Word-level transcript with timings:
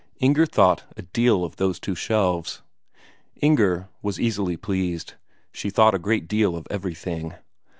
Inger 0.19 0.47
thought 0.47 0.83
a 0.97 1.03
deal 1.03 1.43
of 1.45 1.57
those 1.57 1.79
two 1.79 1.93
shelves. 1.93 2.63
Inger 3.39 3.87
was 4.01 4.19
easily 4.19 4.57
pleased; 4.57 5.13
she 5.51 5.69
thought 5.69 5.93
a 5.93 5.99
great 5.99 6.27
deal 6.27 6.55
of 6.55 6.65
everything. 6.71 7.35